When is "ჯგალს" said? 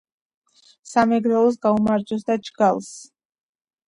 2.47-2.89